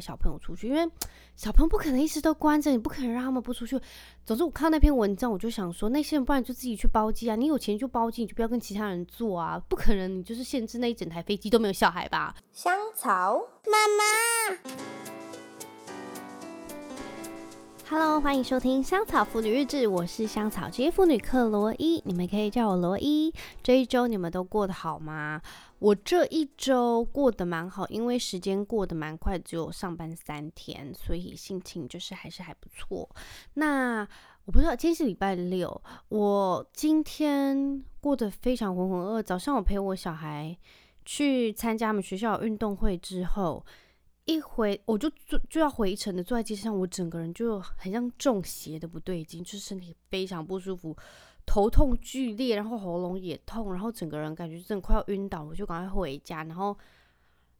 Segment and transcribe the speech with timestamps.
[0.00, 0.90] 小朋友出去，因为
[1.36, 3.78] 小朋友不可能一直都关着，你不可能让他们不出去。
[4.24, 12.34] 总之，我看到那篇文章，我就想说，那些人不然就自己去包机啊，你有钱就包机，你就不要跟其他人坐啊，不可能，你就是限制那一整台飞机都没有小孩吧？
[12.52, 14.04] 香草妈妈。
[17.90, 23.32] Hello，欢迎收听香草妇女日志，我是香草职业妇女克罗伊，你们可以叫我罗伊。
[23.62, 25.40] 这一周你们都过得好吗？
[25.78, 33.08] 我这一周过得蛮好，因为时间过得蛮快，只有上班三天，所以心情就是还是还不错。
[33.54, 34.06] 那
[34.44, 39.22] 我不知道，今天是礼拜六，我今天过得非常浑浑噩噩。
[39.22, 40.56] 早上我陪我小孩
[41.04, 43.64] 去参加我们学校运动会之后。
[44.24, 50.94] 一回我就坐就要回程的，坐在机上，我整个人就很像中邪的不对劲，就是身体非常不舒服，
[51.48, 56.76] 头痛剧烈，然后喉咙也痛，然后整个人感觉真的快要晕倒，我就赶快回家，然后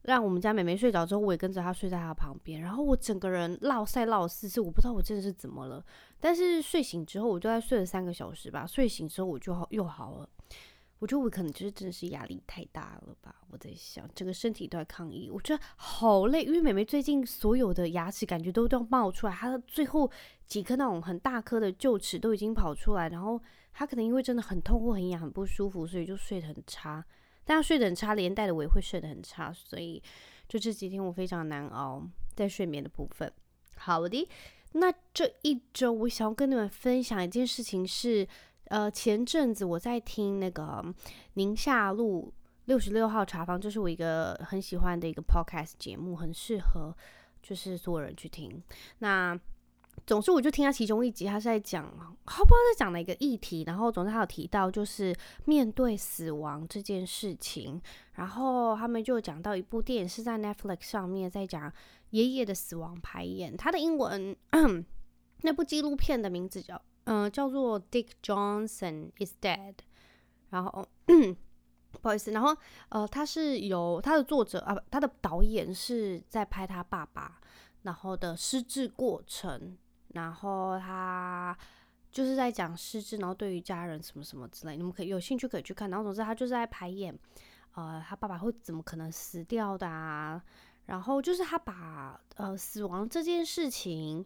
[0.02, 5.82] 让我们家妹妹睡着之后，我也跟着她睡在她旁边，然后我整个人落赛落四次，我不知道我真的是怎么了，
[6.20, 10.28] 但是睡醒之后，我就在睡了三个小时吧，睡醒之后我就好又好了。
[11.00, 20.10] 我觉得我可能就是真的是压力太大了吧，我在想整个身体都在抗议，我觉得好累，因为妹妹最近所有的牙齿感觉都都要冒出来，她的最后
[20.44, 23.40] 几颗那种很大颗的臼齿都已经跑出来，然后
[23.78, 27.04] 他可能因为真的很痛或很痒很不舒服，所以就睡得很差，
[27.44, 30.02] 但他睡得很差，连带的我也会睡得很差，所以
[30.48, 32.02] 就这几天我非常难熬
[32.34, 33.32] 在睡眠的部分。
[33.76, 34.28] 好的，
[34.72, 38.26] 那这一周我想要跟你们分享一件事情是。
[38.70, 40.84] 呃，前阵子我在听那个
[41.36, 42.30] 宁夏路
[42.66, 46.94] 六十六号茶坊，就是我一个很喜欢的一个 podcast 节目，很适合
[47.42, 48.62] 就是所有人去听。
[48.98, 49.34] 那
[50.06, 51.84] 总之我就听他其中一集，他是在讲，
[52.24, 57.80] 好不知道在讲哪一个议题，然后总之他有提到就是面对死亡这件事情，
[58.12, 61.72] 然后他们就讲到一部电影是在 Netflix 上面在讲
[62.10, 64.36] 爷爷的死亡排演，他的英文
[65.42, 66.80] 那部纪录片的名字叫。
[67.10, 69.76] 嗯、叫做 Dick Johnson is dead。
[70.50, 70.86] 然后，
[72.02, 72.54] 不好意思，然后
[72.90, 77.40] 呃，他是由他的作者啊，他的导演是在拍他爸爸
[77.80, 79.78] 然后的失智过程，
[80.14, 81.56] 然后他
[82.10, 85.90] 就是在讲失智，然后对于家人什么什么之类，你们可以有兴趣可以去看。
[85.90, 87.16] 然后总之他就是在排演，
[87.74, 90.42] 呃，他爸爸会怎么可能死掉的啊？
[90.86, 94.24] 然后就是他把呃死亡这件事情，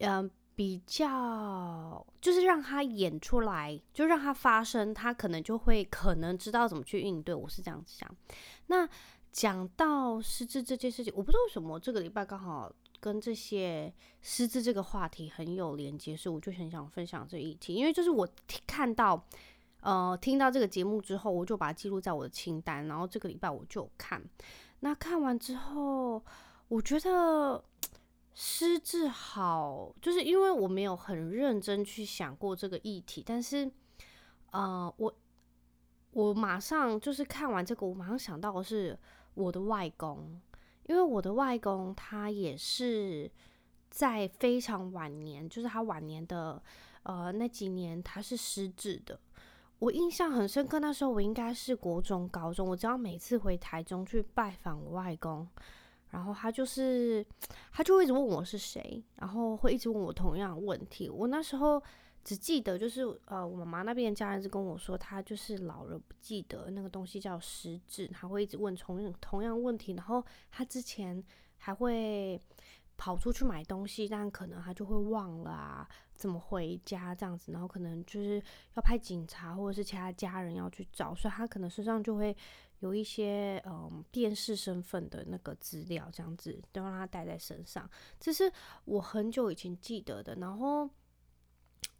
[0.00, 7.34] 嗯、比较就是让他演出来，就让他发生，他可能就会可能知道怎么去应对。
[7.34, 8.14] 我是这样子想。
[8.66, 8.86] 那
[9.30, 12.70] 讲到失智这件事情，我不知道为什么这个礼拜刚好
[13.02, 17.74] 跟这些失智这个话题很有连接，所以我就很想分享这一题。
[17.74, 18.26] 因为就是我
[18.66, 19.26] 看到
[19.80, 24.22] 呃听到这个节目之后，我就把它记录在我的清单，然后这个礼拜我就看。
[24.80, 26.22] 那看完之后，
[26.68, 27.64] 我觉得。
[28.34, 33.70] 失智好，就是因为我没有很认真去想过这个议题，但是，
[34.52, 35.14] 呃，我
[36.12, 38.98] 我马上就是看完这个，我马上想到的是
[39.34, 40.40] 我的外公，
[40.86, 43.30] 因为我的外公他也是
[43.90, 46.62] 在非常晚年，就是他晚年的
[47.02, 49.18] 呃那几年他是失智的，
[49.78, 55.48] 我印象很深刻，那时候我应该是国中、高中，我只要每次回台中去拜访我外公。
[56.10, 57.24] 然后他就是，
[57.72, 61.08] 他就会一直问我是谁，然后会一直问我同样问题。
[61.08, 61.82] 我那时候
[62.24, 69.92] 只记得就是，呃，我妈妈那边家人是跟我说，他就是老了不记得那个东西叫失智，他会一直问同样同样问题。
[69.94, 71.22] 然后他之前
[71.56, 72.40] 还会
[72.96, 77.52] 跑出去买东西，但可能他就会忘了啊，怎么回家这样子。
[77.52, 78.42] 然后可能就是
[78.74, 82.36] 要派警察或者是其他家人要去找，所以他可能身上就会。
[82.82, 88.52] 有一些嗯，电视身份的那个资料，这样子都让他带在身上，这是
[88.86, 90.34] 我很久以前记得的。
[90.34, 90.90] 然后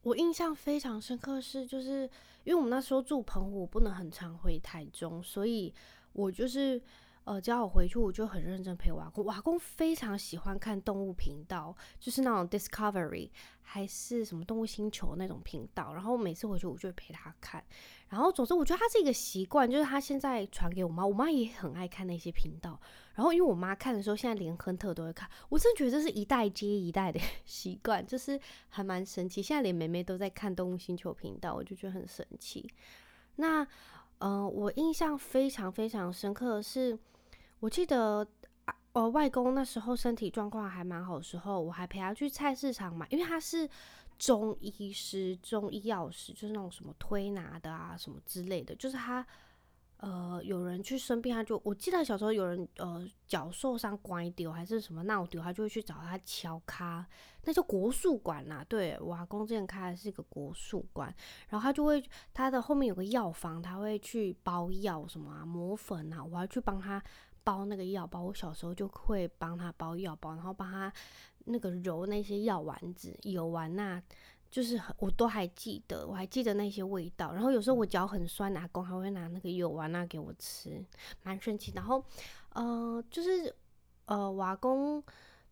[0.03, 2.03] 我印象非常深刻是，就是
[2.45, 5.73] 因为我们那时候住澎湖，不能很常回台中，所以
[6.13, 6.81] 我就是。
[7.25, 9.25] 呃，只要我回去，我就很认真陪我阿公。
[9.25, 13.31] 我阿公非常喜欢看动物频道，就是那种 Discovery
[13.61, 15.95] 还是什么动物星球那种频道。
[15.95, 17.63] 然后每次回去，我就会陪他看。
[18.09, 22.79] 然后总之，我觉得他是一个习惯，就是他现在传给我妈，我妈也很爱看那些频道。
[23.15, 25.31] 然后因为我妈看的时候，现在连亨特都会看。
[25.49, 29.41] 我真的觉得这是一代接一代的 习惯，就是还蛮神奇。
[29.41, 32.69] 现在连妹妹都在看动物星球频道，我就觉得很神奇。
[33.37, 33.65] 那，
[34.19, 36.99] 呃，我印象非常非常深刻的是。
[37.63, 38.27] 我记得，
[38.93, 43.71] 呃，外公那时候身体状况还蛮好的时候，我还陪他去菜市场买，因为他是
[44.19, 49.25] 中医师、中医药师，就是那种什么推拿的啊，什么之类的，就是他，
[49.99, 57.07] 呃，有人去生病，他就我记得小时候有人呃脚受伤拐丢还是什么闹丢，他就会去找他敲咖，
[57.45, 58.67] 那叫国术馆呐。
[58.69, 61.15] 对，我阿公之前开的是一个国术馆，
[61.49, 62.03] 然后他就会
[62.35, 67.01] 他的后面有个药房，他会去包药什么啊，磨粉啊，我还去帮他
[67.45, 68.23] 包那个药包。
[68.23, 70.93] 我小时候就会帮他包药包，然后帮他
[71.45, 74.03] 那个揉那些药丸子、油丸呐。
[74.51, 77.33] 就是我都还记得，我还记得那些味道。
[77.33, 80.85] 然后有时候我脚很酸，阿公还会拿那个药丸啊给我吃，
[81.23, 81.73] 蛮神奇。
[81.75, 82.05] 然后，
[82.51, 83.55] 呃，就是
[84.05, 85.03] 呃，瓦工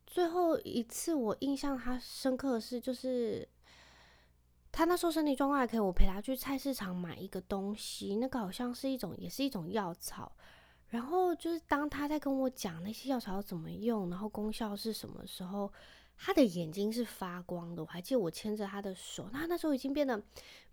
[0.07, 3.49] 最后一次我印象他深刻的是，就是
[4.71, 10.31] 他那时候身体状况还可以，我陪他去菜市场买一个东西，那个好像是一种，也是一种药草。
[10.91, 15.73] 然后就是当他在跟我讲那些药草要怎么用，然后功效是什么时候。
[16.23, 20.23] 他的眼睛是发光的，我还记得我牵着他的手，他那时候已经变得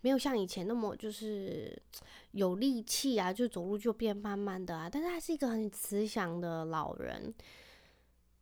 [0.01, 1.81] 没有像以前那么就是
[2.31, 7.33] 有力气啊，就走路就变慢慢的啊，但是他是一个很慈祥的老人。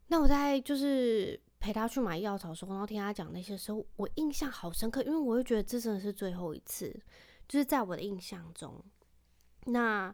[0.07, 6.91] 那我在就是陪他去买药草的时候，然后听他讲那些时候，我印象好深刻，因为我会觉得这真的是最后一次，
[7.47, 8.83] 就是在我的印象中。
[9.65, 10.11] 那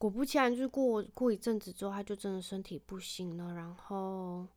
[0.00, 4.48] 果不其然，就是过过一阵子之后，他就真的身体不行了，然后。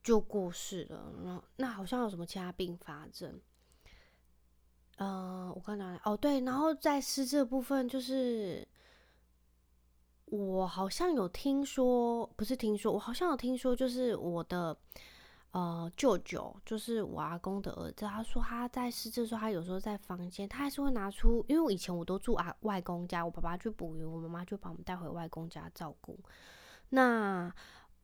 [0.00, 3.38] 就过世了，然后那好像有什么其他并发症？
[4.96, 8.66] 呃，我刚才哦对，然后在失智部分，就是
[10.26, 14.74] 我好像有听说，不是听说，我好像有听说，就是我的
[15.52, 26.18] 呃舅舅，就是我阿公的儿子，他说他在失智的时候，他有时候在房间，他还是会拿出，因为我以前我都住啊外公家，我爸爸去捕鱼，我妈妈就把我们带回外公家照顾。
[26.90, 27.52] 那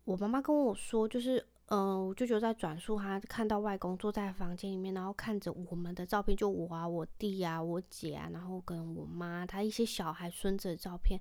[0.04, 1.46] 我妈妈跟我说，就是。
[1.68, 11.18] 嗯，我舅舅在转述他看到外公坐在房间里面，然后看着我们的照片，就我啊、我弟啊、我姐啊，然后跟我妈他一些小孩孙子的照片，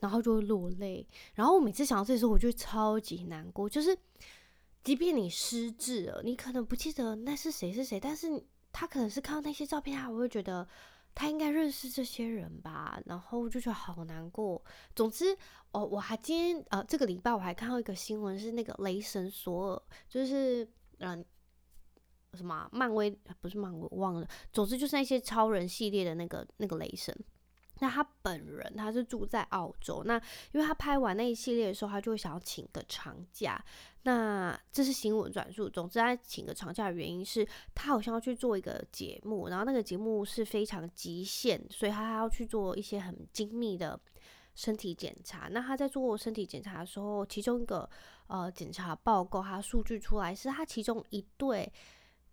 [0.00, 1.08] 然后就会落泪。
[1.32, 3.66] 然后我每次想到这时候，我就超级难过。
[3.66, 3.96] 就是，
[4.82, 10.66] 即便你失智了，你可能不记得那是谁是谁，但是他可能是看到那些照片，啊，我会觉得。
[11.14, 14.62] 他应该认识这些人吧，然后就觉得好难过。
[14.94, 15.36] 总之，
[15.72, 20.64] 哦，我还今天呃，这个礼拜我还看到一个新闻，是那个雷神索尔，就是
[20.98, 21.24] 嗯、
[22.34, 23.10] 什么漫威
[23.40, 24.28] 不是漫威，我忘了。
[24.52, 27.12] 总之就是那些超人系列的那个那个雷神。
[27.80, 30.16] 那他本人他是住在澳洲，那
[30.52, 33.64] 因为他拍完那一系列的时候，他就会想要请个长假。
[34.02, 35.68] 那这是新闻转述。
[35.68, 43.98] 总之，他请个长假的原因是他好像要去做一个节目，然后那个节目是非常极限，所以他还要去做一些很精密的
[44.54, 45.48] 身体检查。
[45.50, 47.88] 那他在做身体检查的时候，其中一个
[48.28, 51.70] 呃检查报告，他数据出来是他其中一对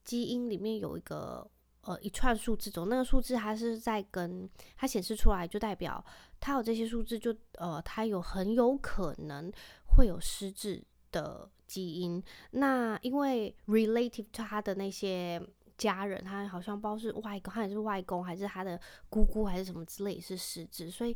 [0.03, 1.45] 基因里面有一个。
[1.85, 6.03] 呃，一串数字中，那个数字它是在跟它显示出来，就代表
[6.39, 9.51] 它有这些数字就，呃，它有很有可能
[9.85, 12.21] 会有失智的基因。
[12.51, 15.39] 那因为 relative to 他的那些
[15.77, 18.79] 家人，他好像不知道是外公还是外公，还是他的
[19.09, 21.15] 姑姑还是什么之类是失智，所以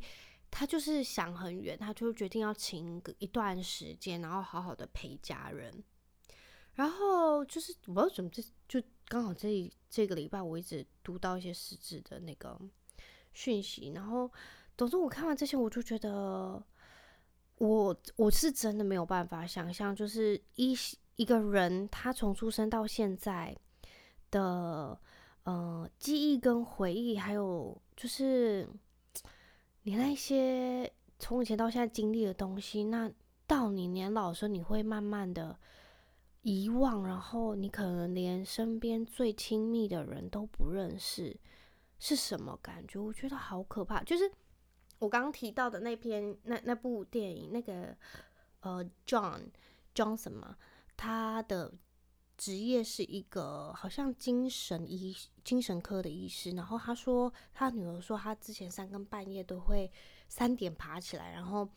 [0.51, 5.83] 他就是想很远，他就决定要请一段时间，然后好好的陪家人。
[6.75, 12.57] 然后就是我不知道怎么这就刚好这这个礼拜我一直读到一些实质的那个
[13.33, 14.31] 讯息，然后
[14.77, 16.63] 总之我看完这些我就觉得
[17.57, 20.77] 我我是真的没有办法想象，就是一
[21.15, 23.57] 一个人他从出生到现在
[24.29, 24.98] 的
[25.43, 28.69] 呃记忆跟回忆，还有就是
[29.81, 33.12] 你那些从以前到现在经历的东西，那
[33.48, 35.57] 到你年老的时候，你会慢慢的。
[36.41, 41.38] 遗忘，然后你可能连身边最亲密的人都不认识，
[42.00, 42.98] 是什么感觉？
[42.98, 44.01] 我觉得好可怕。
[44.03, 44.31] 就是
[45.00, 47.96] 我刚刚提到的那篇那那部电影，那个
[48.62, 49.50] 呃，John
[49.93, 50.55] Johnson 嘛，
[50.96, 51.74] 他的
[52.38, 56.51] 职业是一个好像精神医精神科的医师。
[56.51, 59.91] 然后他说，他女儿说，他之前三更半夜都会
[60.29, 61.67] 三点爬起来，然后。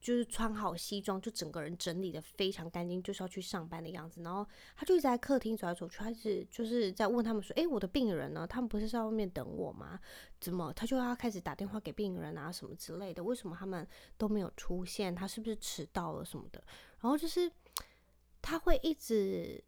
[0.00, 4.22] 就是穿好西装，就整个人整理得非常干净，就是要去上班的样子。
[4.22, 8.46] 然后他就一直在客厅走来走去，开始就是在问他们说：“诶，我的病人呢？
[8.46, 10.00] 他们不是在外面等我吗？
[10.40, 13.22] 怎么他就要开始打电话给病人啊什么之类的？
[13.22, 15.14] 为什么他们都没有出现？
[15.14, 16.64] 他是不是迟到了什么的？
[17.00, 17.52] 然后就是
[18.40, 19.62] 他会一直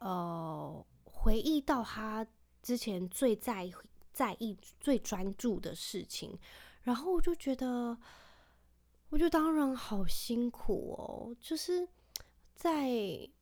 [0.00, 2.26] 呃回忆到他
[2.60, 3.70] 之前最在
[4.12, 6.36] 在意、最专注的事情，
[6.82, 7.96] 然后我就觉得。”
[9.10, 11.88] 我觉得当然好辛苦哦，就是
[12.54, 12.90] 在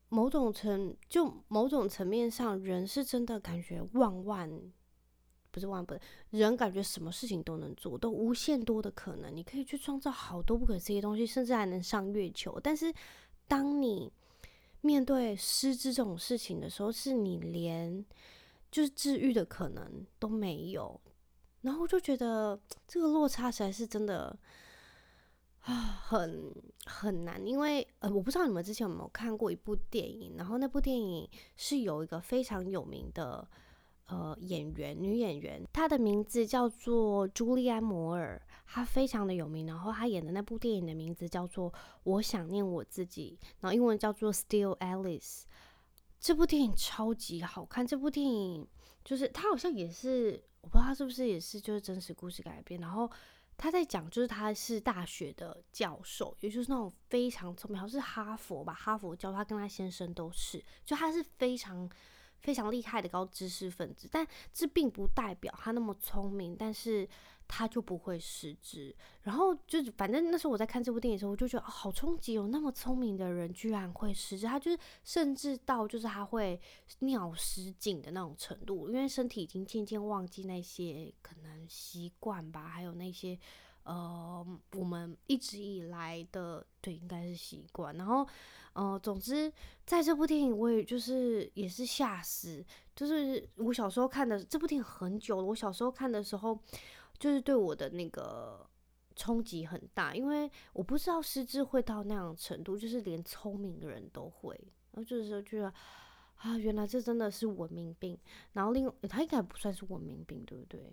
[0.09, 4.73] 某种层就某种层面上，人是真的感觉万万
[5.51, 12.61] 不是万不能，人感觉什么事情都能做，都无限多的可能，你可以去创造好多不可思议的东西，甚至还能上月球。
[12.63, 12.93] 但是
[13.49, 14.13] 当你
[14.83, 18.05] 面对失智这种事情的时候，是你连
[18.71, 21.01] 就是治愈的可能都没有，
[21.63, 24.37] 然后就觉得这个落差实在是真的，
[25.65, 25.75] 啊
[26.07, 26.55] 很
[26.87, 27.45] 很难。
[27.47, 33.47] 因为呃，我不知道你们之前有没有看过一部电影，然后那部电影是有一个非常有名的
[34.07, 38.41] 呃演员，女演员，她的名字叫做朱莉安·摩尔。
[38.67, 41.71] 她非常的有名，然后她演的那部电影的名字叫做
[42.05, 45.43] 《我想念我自己》，然后英文叫做《Still Alice》。
[46.19, 48.67] 这部电影超级好看，这部电影
[49.05, 52.81] 就是他好像也是，我不知道是不是也是就是真实故事改编。
[52.81, 53.09] 然后
[53.57, 61.89] 他在讲，就是他是大学的教授，也就是那种非常聪明，好像是哈佛吧，哈佛教他跟他先生都是，就他是非常
[62.41, 67.09] 非常厉害的高知识分子，但这并不代表他那么聪明，但是。
[67.57, 68.93] 他就不会失智，
[69.23, 76.61] 然后就反正那时候我在看这部电影的时候，我就觉得、好冲击，有那么聪明的人居然会失智，他就是甚至到就是他会
[76.99, 83.39] 尿失禁的那种程度，因为身体已经渐渐忘记那些可能习惯吧，还有那些
[83.85, 88.27] 呃我们一直以来的对应该是习惯，然后
[88.73, 89.53] 呃总之
[89.87, 96.59] 在这部电影我也就是也是吓死，就是我小时候看的这部电影很久了，我小时候看的时候。
[97.19, 98.67] 就是对我的那个
[99.17, 104.59] 冲击很大，因为我不知道失智会到那样程度，就是连聪明的人都会。
[104.91, 105.73] 然后就是觉得
[106.37, 108.19] 啊，原来这真的是文明病。
[108.53, 110.93] 然后另，他应该不算是文明病，对不对？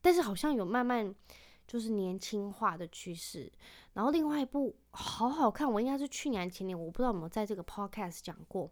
[0.00, 1.14] 但是好像有慢慢
[1.66, 3.52] 就是年轻化的趋势。
[3.94, 8.70] 然后另外一部好好看，我应该是去年前年，我不知道有没有在这个 podcast 讲过。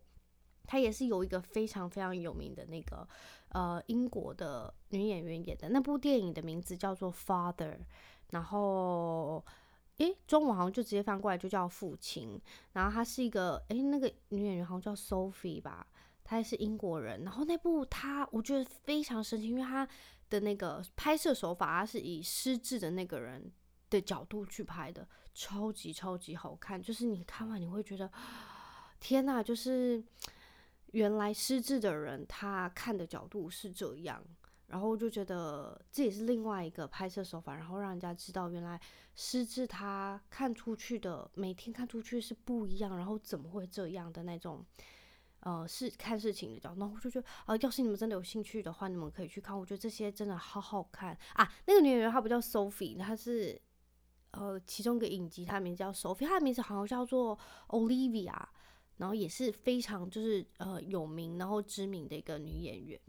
[0.66, 3.06] 他也是有一个非常非常有名的那个
[3.54, 7.73] 呃英国的女演员演的那部电影的名字叫做《Father》，
[8.30, 9.44] 然后
[9.99, 12.40] 诶，中文好像就直接翻过来就叫父亲。
[12.73, 15.87] 然后她是一个诶，那个女演员好像叫 Sophie 吧，
[16.25, 17.23] 她也是英国人。
[17.23, 19.88] 然后那部她我觉得非常神奇，因为她
[20.28, 23.52] 的那个拍摄手法，她是以失智的那个人
[23.88, 26.82] 的角度去拍的，超级超级好看。
[26.82, 28.11] 就是你看完你会觉得
[28.99, 30.02] 天哪，就是。
[30.94, 34.24] 原来失智的人他看的角度是这样，
[34.68, 38.80] 然后就觉得这也是另外一个拍摄手法，然后让人家知道原来
[39.16, 44.64] 失智他看出去的每天看出去是不一样，然后怎么会这样的那种，
[45.40, 46.78] 呃，是看事情的角度。
[46.78, 51.52] 然后我就觉得啊、要是你们真的有兴趣的话，你们可以去看，我觉得这些真的好好看啊。
[51.66, 53.60] 那个女演员她不叫 Sophie，她是
[54.30, 57.36] 呃其中一个影集，她名字叫 Sophie，她的名字好像叫做
[57.68, 58.32] Olivia。
[58.96, 63.00] 然后也是非常就是呃有名然后知名的一个女演员，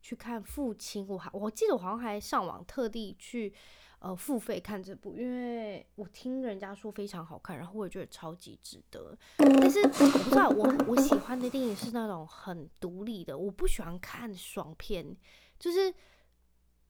[0.00, 3.52] 去看父亲，我还我记得我好像还上网特地去
[4.00, 9.16] 呃付费看这部，因为我听人家说非常好看，然后我也觉得超级值得。
[9.36, 15.16] 但是我不知道我我喜欢的电影是那种很独立的，我不喜欢看爽片，
[15.58, 15.92] 就是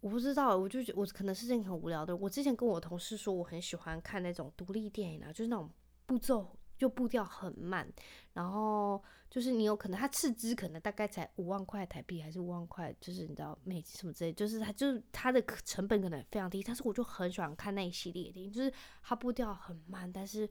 [0.01, 2.17] 我不知道，我就觉我可能是这样很无聊的。
[2.17, 5.71] 我之前跟我同事说，我很喜欢看那种独立电影啊，就是那种
[6.07, 6.57] 步骤。
[6.79, 7.87] 就步调很慢，
[8.33, 20.49] 然后就是你有可能他斥资可能大概才五万块台币还是五万块，就是你知道美金什么之类，就是他就是他的成本可能非常低，但是我就很喜欢看那一系列的电影，就是他步调很慢，但是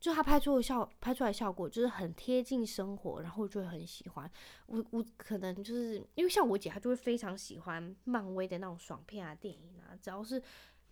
[0.00, 4.30] 就他拍出的效拍出来效果就是很贴近生活，然后我就会很喜欢。
[4.66, 10.42] 我我可能就是因为像我姐，她就会非常喜欢漫威的那种爽片啊电影啊，只要是。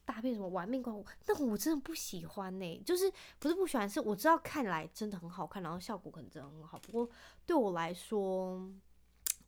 [0.06, 6.78] 搭配什么玩命关头，那我真的不喜欢呢、就是不是不喜欢，是我知道看来真的很好看，然后效果可能真的很好。
[6.78, 7.10] 不过
[7.44, 8.70] 对我来说，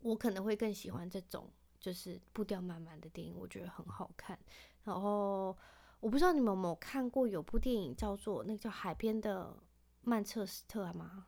[0.02, 1.48] 我可能会更喜欢这种
[1.78, 4.36] 就是步调慢慢的电影，我觉得很好看。
[4.82, 5.56] 然后
[6.00, 9.56] 我不知道你们有没有看过有部电影叫做那个叫《海边的
[10.02, 11.26] 曼彻斯特》吗？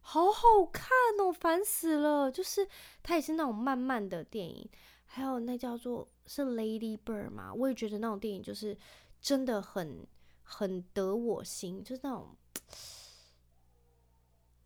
[0.00, 0.88] 好好看
[1.20, 2.30] 哦，烦死了！
[2.30, 2.66] 就是
[3.02, 4.68] 它也是那种慢慢的电影。
[5.06, 8.76] 还有那叫做是 Lady Bird 嘛，我也觉得那种电影就是
[9.20, 10.06] 真的很
[10.42, 12.36] 很得我心，就是那种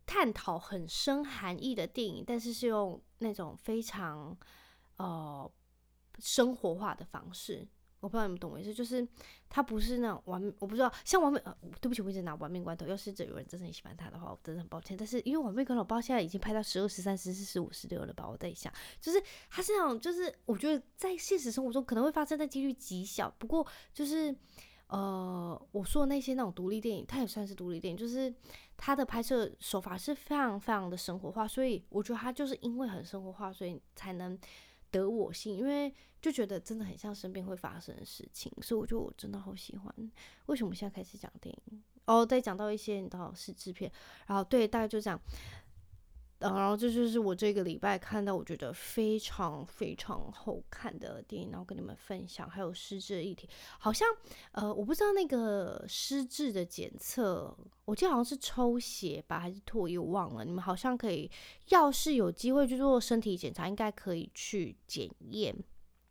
[0.05, 4.37] 探讨很深含义的电影，但是是用那种非常
[4.97, 5.51] 呃
[6.19, 7.67] 生活化的方式。
[8.05, 9.05] 我不知道你们懂我意思，就是
[9.49, 12.85] 他不是那种玩，我不知道像完美，呃，对不起，我一直拿玩命关头。
[12.85, 14.95] 要是这有人真的很喜欢他的话，我真的很抱歉。
[14.95, 18.29] 但是因为完美关头，我不知道现在已经拍到十二、十三、十四、十五、十六了吧？
[18.29, 18.71] 我在想，
[19.01, 19.19] 就是
[19.49, 23.33] 他是那种，就是我觉得在现实生活中可能会发生的几率极小。
[23.39, 24.35] 不过就是
[24.85, 28.31] 呃，我说的那些那种独立电影，它也算是独立电影，就是
[28.77, 34.39] 它的拍摄手法是非常非常的生活化，所以我觉得它就是因为很生活化，所以才能。
[34.97, 40.11] 得我心，因为就觉得真的很像身边会发生的事情，所以我觉得我真的好喜欢。
[40.47, 41.83] 为什么现在开始讲电影？
[42.05, 43.91] 哦，再讲到一些你知道是制片，
[44.27, 45.19] 然后对，大概就这样。
[46.37, 52.49] 然后这就是我这个礼拜看到我觉得非常非常好看的电影，然后跟你们分享。
[52.49, 53.49] 还有失智的议题，
[53.79, 54.07] 好像
[54.51, 60.43] 呃，我不知道那个失智的检测，我记得好像是抽血吧，还是唾液，我忘了。
[60.43, 61.31] 你们好像可以，
[61.69, 65.55] 要是有机会去做身体检查，应该可以去检验。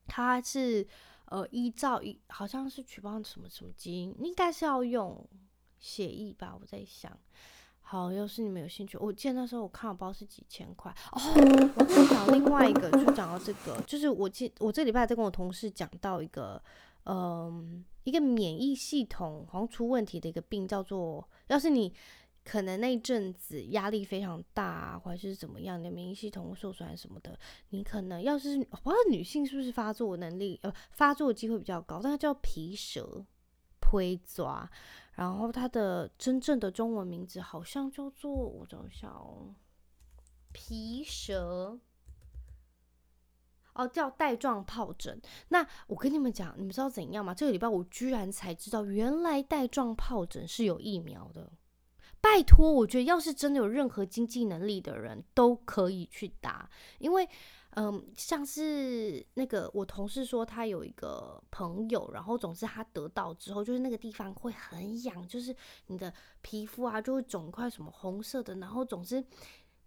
[0.07, 0.87] 它是
[1.26, 5.28] 呃依照一，好像是取报什么什么基因，应该是要用
[5.78, 7.12] 血液吧，我在想。
[7.95, 11.21] 好，要是你们有兴趣，我记得那时候我看了，不知道是几千块哦。
[11.79, 16.61] 我讲另外一个，就讲到这个，就是我记我这礼拜在跟我同事讲到一个，
[17.05, 21.95] 嗯，一个免疫系统好像出问题的一个病，叫做，要是你
[22.45, 33.25] 可能那一阵子压力非常大，或者是怎么样，你的免疫系统受损什么的，你可能要是我不知道女性是不是发作能力呃发作的机会比较高，但它叫皮蛇
[33.81, 34.69] 推抓。
[35.14, 39.54] 然后它的真正的中文名字好像叫做，我找一下哦，
[40.52, 41.78] 皮蛇，
[43.75, 45.21] 哦，叫带状疱疹。
[45.49, 47.33] 那我跟你们讲，你们知道怎样吗？
[47.35, 51.52] 这个礼拜我居然才知道，原来带状疱疹是有疫苗的。
[52.25, 57.28] 拜托，我觉得要是真的有任何经济能力的人都可以去打，因为。
[57.76, 65.52] 嗯，像是那个我同事说，他有一个朋友，然后总之他得到之后，就是那个地方会很痒，就是
[65.88, 69.25] 你的皮肤啊就会肿块什么红色的，然后总之，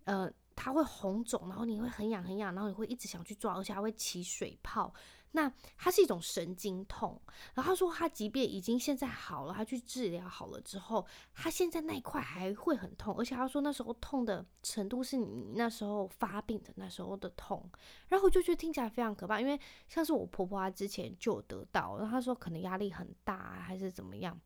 [0.03, 4.93] 呃，它会红肿，然后你会很痒很痒，然后你会一直想去抓，而且还会起水泡。
[5.37, 7.21] 那它是一种神经痛，
[7.53, 17.69] 然后他说他即便已经现在好了，他去治疗好了之后，他现在那一块还会很痛，而且他说那时候痛的程度是你那时候发病的那时候的痛，
[18.07, 24.41] 然后我就觉得听起来非常可怕，因为像是我婆婆她之前就得到，然后她说可能压力很大还是怎么样，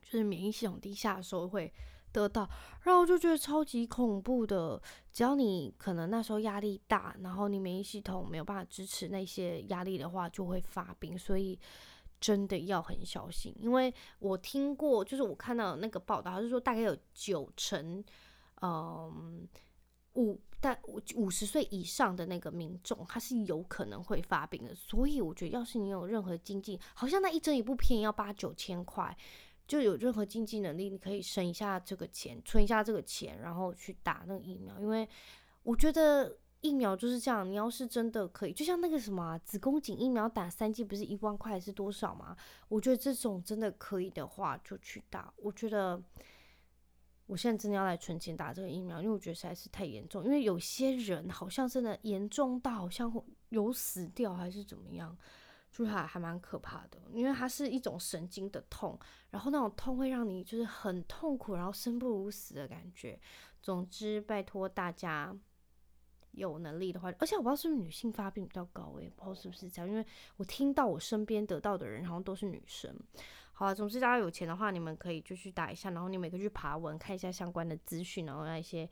[0.00, 1.74] 就是免疫系统低下的时候会。
[2.12, 2.48] 得到，
[2.82, 4.80] 然后我就觉得超级恐怖的。
[5.12, 11.18] 只要你可能那时候压力大，然后你免疫系统没有办法支持那些压力的话，就会发病。
[11.18, 11.58] 所以
[12.20, 13.54] 真的要很小心。
[13.58, 18.02] 因为我听过，就是我看到那个报道，他是说大概有九成，
[18.62, 19.46] 嗯，
[20.14, 20.78] 五但
[21.16, 24.74] 五十岁以上的那个民众，他是有可能会发病的。
[24.74, 29.16] 所以我觉得，要是你有任何经济，好像那一针一部片要八九千块。
[29.72, 34.78] 就有任何经济能力，你可以省一下这个钱，存一下这个钱，然后去打那个疫苗。
[34.78, 35.08] 因为
[35.62, 42.36] 我觉得疫苗就是这样，你要是真的可以，就像那个什么、子宫颈疫苗打三剂不是一万块是多少吗？
[42.68, 45.32] 我觉得这种真的可以的话就去打。
[45.38, 45.98] 我觉得
[47.24, 50.22] 我现在真的要来存钱打这个疫苗，因为我觉得实在是太严重。
[50.22, 53.10] 因为有些人好像真的严重到好像
[53.48, 55.16] 有死掉还是怎么样。
[55.72, 58.96] 就是还还蛮可怕的，因为它是一种神经的痛，
[59.30, 63.18] 然后那种痛会让你就是很痛苦，然后生不如死的感觉。
[63.62, 65.34] 总之，拜托大家
[66.32, 70.04] 有能力的话，而且我不知道是不是女性发病比较高，我也不知道是不是这样，因为
[70.36, 72.94] 我听到我身边得到的人好像都是女生。
[73.54, 78.86] 好啊，总之大家有钱的话，你们可以就去打一下，然后你们可以去爬文看一下相关的资讯，然后那一些。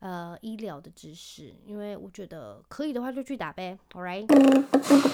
[0.00, 4.26] 呃，医疗的知识，因为我觉得可以的话就去打呗，All right。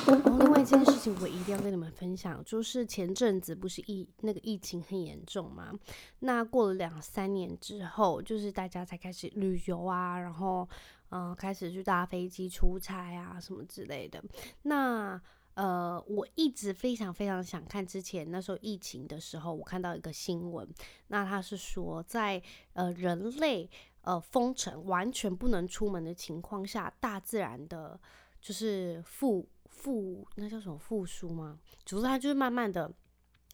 [0.06, 5.72] 然后另外一件事情，我一定要跟你们分享，就是前阵子不是疫那个疫情很严重嘛？
[6.18, 10.68] 那过了两三年之后，就是大家才开始旅游啊，然后
[11.08, 14.22] 嗯、开始去搭飞机出差啊什么之类的。
[14.64, 15.18] 那
[15.54, 20.68] 呃，我一直非常非常想看之前那时候疫情的时候，我看到一个新闻，
[21.08, 22.42] 那他是说在
[22.74, 23.70] 呃人类。
[24.04, 27.98] 呃，封城完全不能出门的情况下，大自然的，
[28.40, 31.58] 就是复复那叫什么复苏吗？
[31.84, 32.92] 主要它就是慢慢的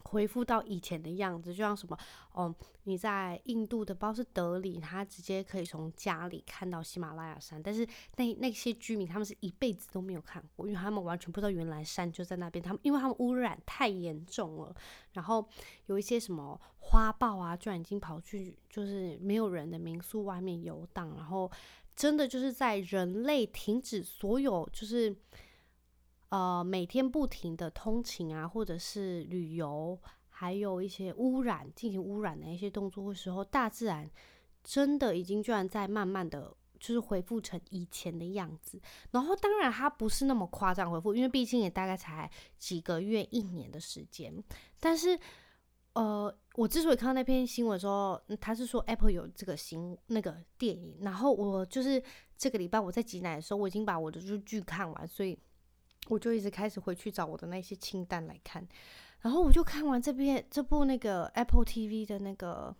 [0.03, 1.97] 恢复到以前的样子，就像什么，
[2.33, 7.87] 哦，你在印度的，不知道是德里，他直接可以从家里看到喜马拉雅山，但是
[8.17, 14.75] 那那些居民他们是一辈子都没有看过，因为他们完全不知道原来山就在那边，他们因为他们污染太严重了，
[15.13, 15.47] 然后
[15.85, 16.59] 有一些什么。
[16.83, 21.49] 花豹啊，居然已经跑去就是没有人的民宿外面游荡，然后
[21.95, 25.15] 真的就是在人类停止所有就是
[26.31, 34.09] 呃每天不停的通勤啊，或者是旅游，还有一些污染进行污染的一些动作的时候，大自然
[34.63, 38.81] 真的已经居然在慢慢的就是恢复成以前的样子。
[39.11, 44.43] 然后当然它不是那么夸张恢复，因为毕竟也大概才几个月、一年的时间，
[44.79, 45.19] 但是。
[45.93, 52.01] 呃，我之所以看到那篇新闻的时候，他是说 Apple 有这个新那个电影，然后我就是
[52.37, 55.37] 这个礼拜我在挤奶的时候，我已经把我的日剧看完，所以
[56.11, 58.67] 我就一直开始回去找我的那些清单来看，
[59.21, 62.75] 然后我就看完这边这部那个 Apple TV 的那个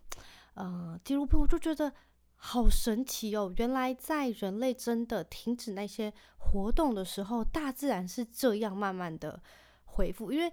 [0.56, 1.94] 呃纪录片，我就觉得
[2.36, 3.54] 好神奇哦！
[3.56, 9.42] 原来在人类真的停止那些活动的时候，大自然是这样慢慢的
[9.86, 10.34] 回复。
[10.34, 10.52] 因为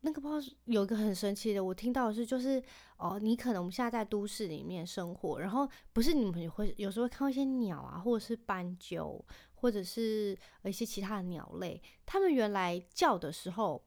[0.00, 2.62] 那个不知道有一个很神奇的，我听到的是就是
[2.96, 9.24] 哦，你可能我们现在在都市里面生活，然后不是你们会有时候会看到一些鸟啊，或者是斑鸠。
[9.62, 10.34] 或者是
[10.64, 13.84] 一些其他的鸟类，它们原来叫的时候，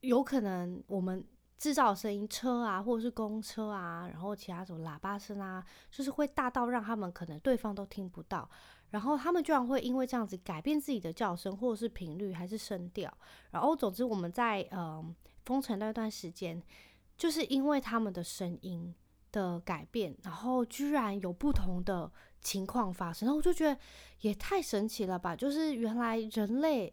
[0.00, 1.26] 有可能我们
[1.56, 8.46] 制造声音，车啊，或者是公车啊，然后其他什么喇叭声啊，就是会大到让他们可能对方都听不到，
[8.92, 13.12] 然后他们居然会因为这样子改变自己的叫声，或者是频率还是声调，
[13.50, 15.12] 然后总之我们在嗯
[15.44, 16.62] 封城那段时间，
[17.18, 18.94] 就是因为他们的声音
[19.32, 22.08] 的改变，然后居然有不同的。
[22.44, 23.78] 情况发生，然后我就觉得
[24.22, 25.36] 也太神奇了吧！
[25.36, 26.92] 就是原来人类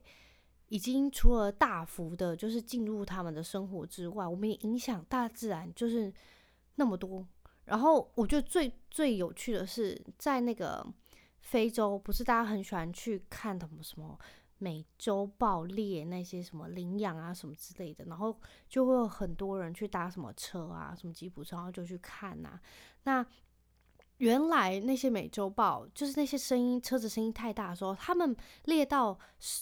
[0.67, 6.13] 已经除了大幅的，就是进入他们的生活之外，我们也影响大自然，就是
[6.75, 7.25] 那么多。
[7.65, 10.85] 然后我觉得最最有趣的是，在那个
[11.49, 14.15] 非洲，不是大家很喜欢去看什么什么
[14.59, 22.61] 美洲豹猎那些什么领养啊什么之类的，然后就会有很多人去搭什么车啊，什么吉普车，然后就去看啊。
[23.05, 23.25] 那
[24.19, 29.17] 原来那些美洲豹，就是那些声音，车子声音太大的时候，他们猎到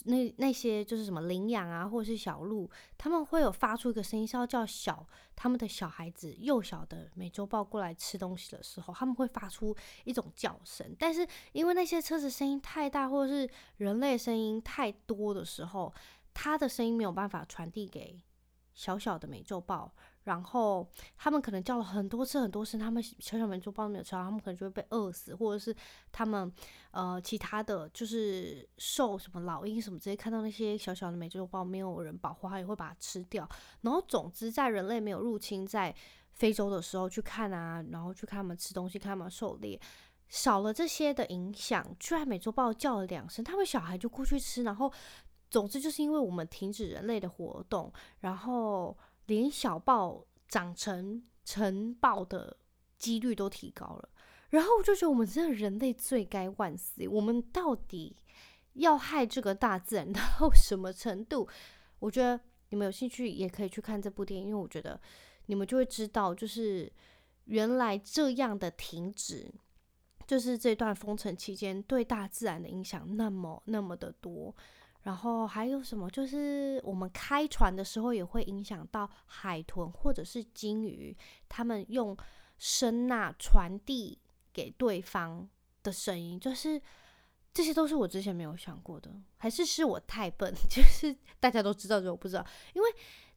[0.06, 10.94] 那那些就是什么羚羊啊，或者是小鹿，他们会有发出一个声音，是要叫小他们的小孩子幼小的美洲豹过来吃东西的时候，他们会发出一种叫声。
[10.98, 15.94] 但是因为那些车子声音太大，或者是人类声音太多的时候，
[16.34, 18.20] 它的声音没有办法传递给
[18.74, 19.94] 小小的美洲豹。
[20.28, 20.86] 然后
[21.16, 25.74] 他们可能叫了很多次很多次，他们小小美洲豹没有吃到，他们可能就会被饿死，或者是
[26.12, 26.52] 他们
[26.90, 33.48] 呃其他的就是兽什么老鹰什么，直接看到那些小小的美洲豹没有人保护，它也会把它吃掉。
[33.80, 35.94] 然后总之在人类没有入侵在
[36.34, 39.80] 非洲的时候去看啊，然后去看他们吃东西，看他们狩猎，
[40.28, 44.62] 少了这些的影响，居然美洲豹叫了两声，他们小孩就过去吃。
[44.62, 44.92] 然后
[45.48, 48.94] 总之就是因为我们停止人类的活动，然后。
[49.28, 52.58] 连小豹长成成豹的
[52.98, 54.08] 几率都提高了，
[54.50, 57.06] 然后我就觉得我们真的人类罪该万死。
[57.08, 58.16] 我们到底
[58.72, 60.20] 要害这个大自然 到
[60.52, 61.48] 什么程度？
[62.00, 65.00] 我觉得你们有兴趣也可以去看这部电影，因为我觉得
[65.46, 66.92] 你们就会知道，就是
[67.44, 69.50] 原来这样的停止，
[70.26, 74.54] 就是这段封城期间对大自然的影响那么那么的多。
[75.02, 76.10] 然后还有什么？
[76.10, 81.16] 就是我们开船的时候也会影响到海豚或者是鲸鱼，
[81.48, 82.16] 他们用
[82.58, 84.18] 声呐传递
[84.52, 85.48] 给对方
[85.82, 86.80] 的声音，就是
[87.54, 90.52] 这些都是我之前没有想过的，还是是我太笨？
[90.68, 92.88] 就是大家都知道，就我不知道，因为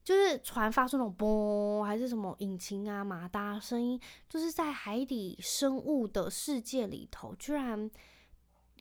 [0.03, 7.89] 就是船发出那种嘣，还是什么引擎啊、马达声音，就是在海底生物的世界里头，居然。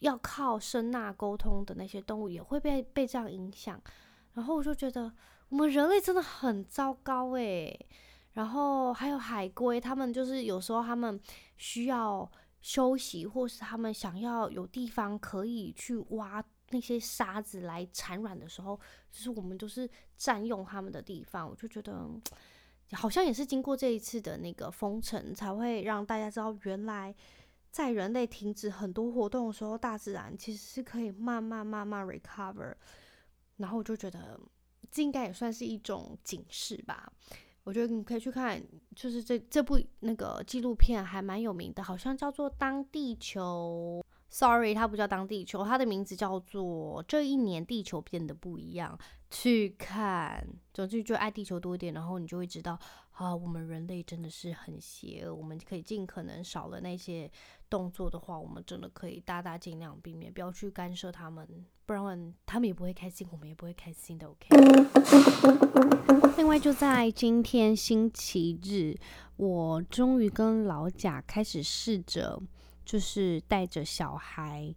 [0.00, 3.80] 要靠声呐沟通的那些动物也会被被这样影响，
[4.34, 5.10] 然后我就觉得
[5.48, 7.88] 我们人类真的很糟糕诶。
[8.34, 11.20] 然后还有海龟，他们就是有时候他们
[11.56, 18.78] 需要休息，或是他们想要有地方可以去挖那些沙子来产卵的时候，
[19.10, 21.46] 就是我们都是占用他们的地方。
[21.46, 22.08] 我就觉得
[22.92, 27.14] 好像也是经过这一次的那个封城，才会让大家知道原来。
[27.70, 32.74] 在人类停止很多活动的时候，大自然其实是可以慢慢慢慢 recover。
[33.56, 34.40] 然后我就觉得
[34.90, 37.12] 这应该也算是一种警示吧。
[37.62, 38.60] 我觉得你可以去看，
[38.96, 44.02] 就是这这部那个纪录片还蛮有名的，好像叫做《当地球》。
[44.32, 48.98] Sorry，它不叫《当地球》，它的名字叫做《这一年地球变得不一样》。
[49.28, 52.78] 去看，总之就爱地球多一点，然后你就会知道
[53.20, 55.34] 啊，我们人类真的是很邪恶。
[55.34, 57.30] 我们可以尽可能少了那些。
[57.68, 61.46] 动作的话，我们真的可以大大尽量避免，不要去干涉他们，
[61.86, 64.26] 不然他们也不会开心，我们也不会开心的。
[64.26, 64.48] OK。
[66.36, 68.98] 另外，就在今天星期日，
[69.36, 72.42] 我终于跟老贾开始试着，
[72.84, 74.74] 就是带着小孩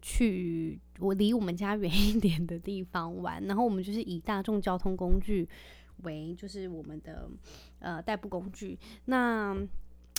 [0.00, 5.48] 去我离我们家远一点的地方玩，然后我们就是以大众交通工具
[6.04, 7.28] 为就是我们的
[7.78, 8.78] 呃代步工具。
[9.06, 9.56] 那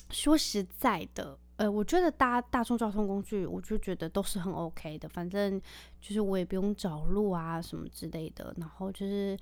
[0.10, 1.38] 说实在的。
[1.58, 5.10] 呃，我觉得搭大众交通工具，我就觉得都是很 OK 的。
[5.10, 5.60] 反正
[6.00, 8.54] 就是我也不用找路啊什么之类的。
[8.58, 9.36] 然后就是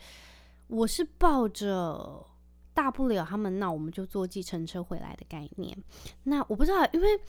[0.68, 2.26] 我是抱着
[2.74, 5.78] 大不了他们闹，我们就坐计程车回来的概念。
[6.24, 7.20] 那我不知道，因为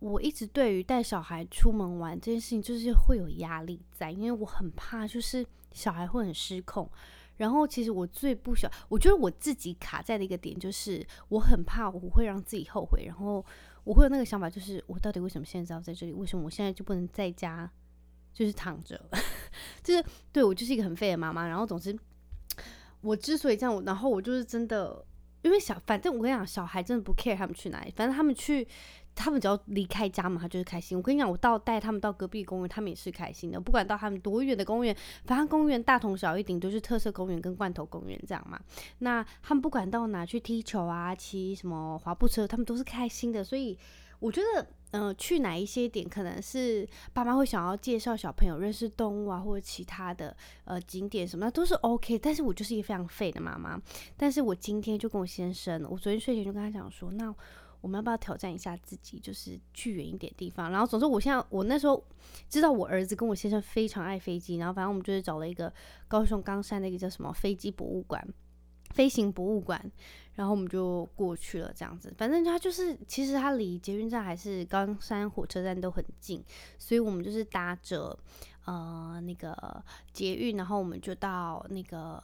[0.00, 6.90] 我一直对于带小孩出门玩这件事情，就是会有压力在，因为我很怕就是小孩会很失控。
[7.36, 13.44] 然后其实我最不想，我觉得我自己卡在的一个点就是，我很怕我会让自己后悔，然后
[13.84, 16.12] 我会有那个想法，就是我到底为什么现在要在这里？
[16.12, 17.70] 为什么我现在就不能在家，
[18.32, 19.08] 就是躺着？
[19.82, 21.46] 就是对我就是一个很废的妈妈。
[21.46, 21.98] 然后总之，
[23.00, 25.04] 我之所以这样，然后我就是真的，
[25.42, 28.66] 因为小，反正我跟你讲，小孩真的不 care 他们去哪里，反正他们去。
[29.14, 30.98] 他们只要离开家嘛，他就是开心。
[30.98, 33.60] 我跟你讲，我到带他们到隔壁公园，他们也是开心的。
[33.60, 38.60] 不管到他们多远的公园，反正公园大同小异，顶多是特色公园跟罐头公园这样嘛。
[38.98, 43.44] 那他们不管到哪去踢球啊，骑什么滑步车，他们都是开心的。
[43.44, 43.78] 所以
[44.18, 52.18] 我觉得，嗯、呃，去哪一些点，可能是爸妈会想要介绍小朋友认识动物啊，或者其他的呃景点什么的，都是 OK。
[52.18, 53.80] 但是我就是一个非常废的妈妈。
[54.16, 57.32] 但是我今天就跟我先生，我昨天睡前就跟他讲说，那。
[57.84, 60.70] 我们要不要挑战一下自己，就是去远一点地方？
[60.70, 62.02] 然后总之，我现在我那时候
[62.48, 65.70] 知道我儿子跟我先生非常爱飞机，然后反正我们就是找了一个
[66.08, 68.26] 高雄冈山那个叫什么飞机博物馆、
[68.94, 69.92] 飞行博物馆，
[70.34, 71.72] 然后我们就过去了。
[71.74, 76.44] 这样子，反正他就是其实它离捷运站还是冈山火车站都很近，
[76.78, 78.18] 所以我们就是搭着
[78.64, 82.22] 呃那个捷运，然后我们就到那个。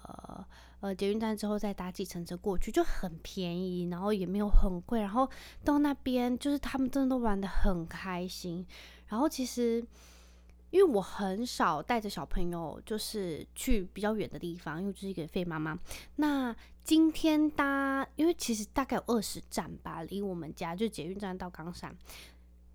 [0.80, 5.28] 呃，捷运站之后再搭计程车过去就很便宜，然后也没有很贵，然后
[5.62, 8.66] 到那边就是他们真的都玩得很开心。
[9.08, 9.84] 然后其实
[10.70, 15.78] 因为我很少带着小朋友就是去比较远的地方，因为就是一个废妈妈。
[16.16, 21.96] 那今天搭，因为其实大概有二十站吧，离我们家就捷运站到冈山。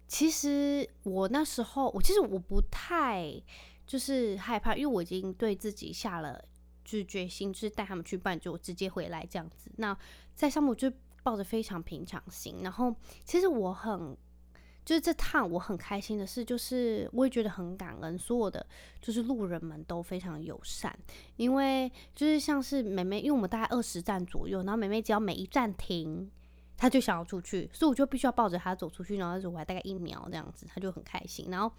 [0.07, 3.41] 其实我那时候，我其实我不太
[3.87, 6.43] 就是害怕，因为我已经对自己下了。
[6.87, 9.71] 就是决心，就是带他们去办，就直接回来这样子。
[9.77, 9.97] 那
[10.35, 10.87] 在上面我就
[11.23, 12.57] 抱着非常平常心。
[12.61, 14.15] 然后其实我很，
[14.85, 18.65] 就是这趟我很开心的事，就是我也觉得很感恩，所有的
[19.01, 20.95] 就是路人们都非常友善。
[21.37, 26.29] 因为就是像是妹妹，因为我们大概二十站左右，然后妹妹只要每一站停，
[26.77, 29.17] 她就想要出去，所以我就必须要抱着她走出去。
[29.17, 31.47] 然后我还大概一秒这样子，她就很开心。
[31.49, 31.69] 然后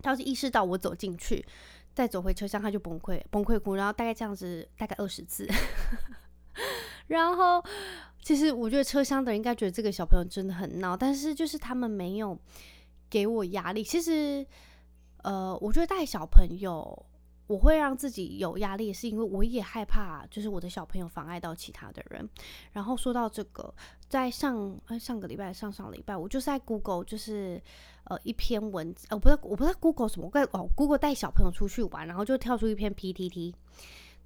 [0.00, 1.44] 她要是意识到我走进去。
[1.94, 5.48] 再走回车厢，她就崩溃崩溃哭，然后大概这样子，大概二十次。
[7.08, 7.64] 然后，
[8.26, 12.36] 其实我觉得车厢的人应该觉得这个小朋友真的很闹，但是就是他们没有
[13.08, 13.84] 给我压力。
[13.84, 14.44] 其实，
[15.22, 17.06] 呃，我觉得带小朋友，
[17.46, 22.28] 我会让自己有压力，是因为我也害怕，就是我的小朋友妨碍到其他的人。
[22.72, 23.72] 然后说到这个，
[24.08, 27.62] 在上上个礼拜、上上礼拜，我就是在 Google，就是。
[28.08, 33.52] 呃，一篇文字，呃，我不知道，我不知道 Google 什么，我哦，Google 带小朋友出去玩，然后就跳出一篇 PTT，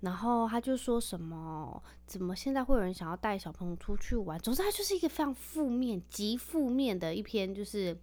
[0.00, 4.38] 然后他就说什么，怎么现在会有人想要带小朋友出去玩？
[4.38, 7.96] 总之，他就是一个非常负面、极负面的一篇，就是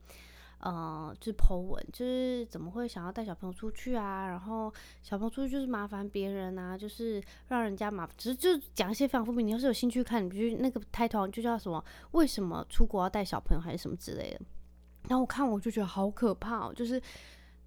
[0.59, 4.27] 呃，就是 po 文，就是怎么会想要带小朋友出去啊？
[4.27, 9.45] 然后小朋友出去就是麻烦别人啊，就是让人家麻烦，只是就讲一些非常负面。
[9.45, 11.83] 你要是有兴趣看，你必须那个 title 就叫什么？
[12.11, 14.41] 为什么出国要带小朋友，还是什么之类的？
[15.07, 17.01] 然后我看我就觉得好可怕哦，就是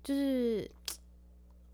[0.04, 0.70] 就是，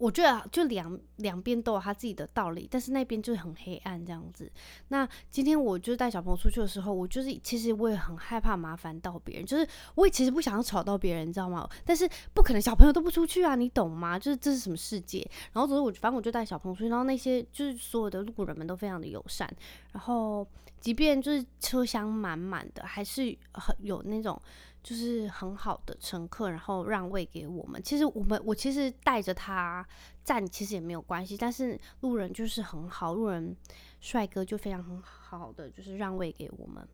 [0.07, 4.49] 我觉得就两两边都有他自己的道理，但是那边就是很黑暗这样子。
[4.87, 9.67] 那今天我就带小朋友出去的时候，我就是其实我也很害怕麻烦到别人，就是
[9.97, 11.69] 我也其实不想要吵到别人，你知道吗？
[11.85, 14.17] 但是不可能小朋友都不出去啊，你懂吗？
[14.17, 15.29] 就是这是什么世界？
[15.53, 19.53] 然后总之我反正我就带小朋友出去，然后那些就是所有的路人们都非常的友善，
[19.91, 20.47] 然后
[20.81, 24.41] 即便就是车厢满满的，还是很有那种。
[24.87, 27.83] 就是很好的乘客，然后让位给我们。
[27.83, 29.85] 其实我们我其实带着他
[30.23, 31.37] 站，其实也没有关系。
[31.37, 33.57] 但是路人就是很好，路人
[34.01, 36.87] 帅哥就非常很好的就是让位给我们。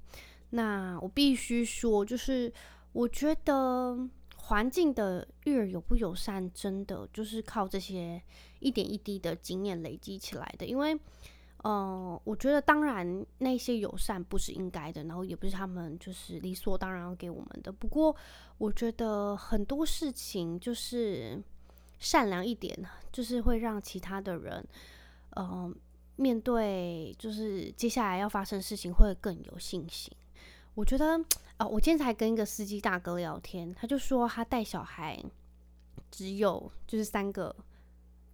[0.48, 2.50] 那我必须说，就是
[2.92, 8.22] 我觉得环境的育儿友不友善，真的就是靠这些
[8.61, 10.98] 一点一滴的经验累积起来的，因为。
[11.64, 17.70] 嗯，我觉得当然那些友善不是应该的，然后也不是他们就是理所当然要给我们的。
[17.70, 18.14] 不过
[18.59, 21.40] 我觉得很多事情就是
[22.01, 22.77] 善良一点，
[23.12, 24.66] 就是会让其他的人，
[25.37, 25.72] 嗯，
[26.16, 30.12] 面对就是接下来要发生事情会更有信心。
[30.75, 31.25] 我觉得
[31.59, 35.22] 啊，我今天才跟一个司机大哥聊天，他就说他带小孩
[36.11, 37.55] 只有就是三个。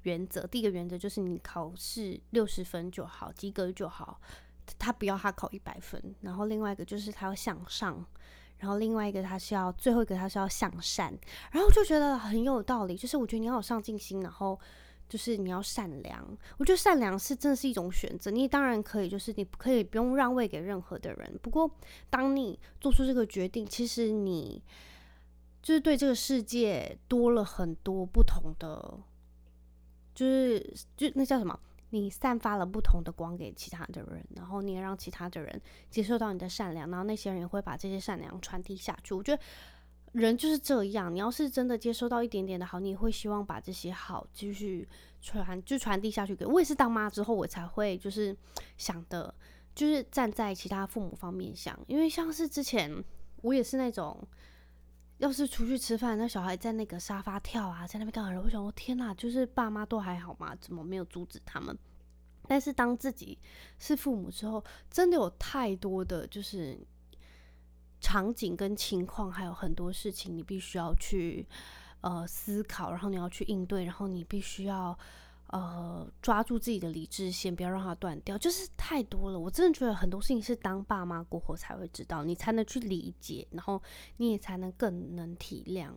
[0.02, 4.20] 原则，第一个原则就是你考试六十分就好，及格就好，
[4.78, 6.02] 他不要他考一百分。
[6.20, 8.04] 然后另外一个就是他要向上，
[8.58, 11.16] 然后另外一个他是要最后一个他是要向善。
[11.52, 14.58] 然后就觉得很有道理，就是我觉得你要有上进心，然后
[15.08, 16.24] 就是你要善良。
[16.58, 21.38] 我觉得善良是真的是一种选择，你当然可以，就是你可以不用让位给任何的人。
[21.42, 21.70] 不过
[22.10, 24.62] 当你做出这个决定，其实你
[25.62, 28.98] 就是对这个世界多了很多不同的，
[30.18, 31.56] 就是就那叫什么？
[31.90, 39.14] 你散发了不同的光给其他的人，然后你也让其他的人接受到你的善良，然后那些人也会把这些善良传递下去。
[39.14, 39.40] 我觉得
[40.10, 44.88] 人就是这样，你要是真的接收到一点点的好，你也会希望把这些好继续
[45.22, 46.44] 传，就传递下去给。
[46.44, 48.36] 我也是当妈之后，我才会就是
[48.76, 49.32] 想的，
[49.72, 52.92] 就是站在其他父母方面想，因为像是之前
[53.42, 54.26] 我也是那种。
[55.18, 58.40] 要是出去吃饭，那小孩在那个沙发跳啊，在那边干嘛？
[58.40, 60.56] 我想说，天哪，就是爸妈都还好吗？
[60.60, 61.76] 怎么没有阻止他们？
[62.46, 63.38] 但是当自己
[63.78, 66.78] 是父母之后，真的有太多的就是
[68.00, 71.46] 场景跟情况，还有很多事情你必须要去
[72.00, 74.98] 呃思考，然后你要去应对，然后你必须要。
[75.48, 79.38] 呃，抓住自己的理智线，不要让它断掉，就是太多了。
[79.38, 83.82] 我真的觉得很多事情是当爸妈过后才会知道，你才能去理解，然后
[84.18, 85.90] 你也才能更能体谅。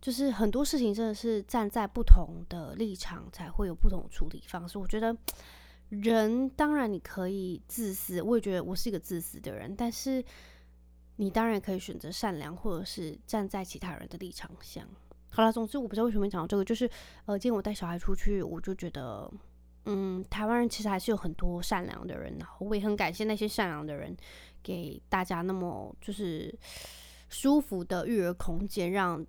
[0.00, 4.78] 就是很多事情真的是站在不同的立场才会有不同的处理方式。
[4.78, 5.16] 我觉得
[5.88, 10.24] 人当然你可以自私，我也觉得我是一个自私的人，但是
[11.16, 14.88] 你当然可以选择善良，或者是站在其他人的立场想。
[15.34, 16.88] 好了，总之我不知道为什么讲到这个，就是
[17.24, 19.32] 呃，今天我带小孩出去，我就觉得，
[19.86, 24.14] 嗯，台湾人其实还是有很多善良的人，然后我也很感谢那些善良的人，
[24.62, 26.54] 给大家那么就是
[27.30, 29.24] 舒服的育儿空间，让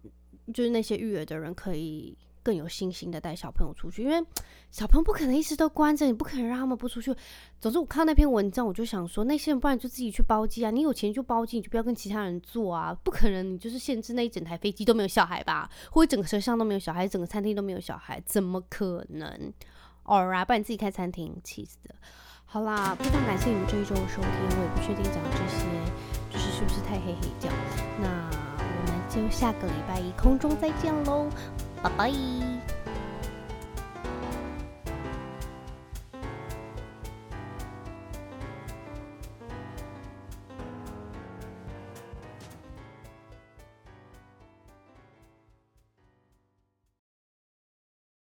[0.53, 2.17] 就是那些育儿的人可以。
[2.43, 4.23] 更有信心的带小朋友出去，因为
[4.69, 7.15] 小朋友不可能一直都关着，你不可能让他们不出去。
[7.59, 19.53] 总之，我看到那篇文章，我就想说，那些人不然就自己去包机啊，你有钱就包机，你就不要跟其他人坐啊，不可能，你就是限制那一整台飞机都没有小孩吧，或者整个车厢都没有小孩，整个餐厅都没有小孩，怎么可能
[20.05, 21.95] ？Alright，不然你自己开餐厅，气死的。
[22.45, 25.65] 好啦，非常感谢你们这一周的收听，我也不确定讲这些
[26.29, 27.51] 就是是不是太黑黑掉。
[27.99, 28.29] 那
[28.59, 31.29] 我们就下个礼拜一空中再见喽。
[31.83, 32.72] 拜拜。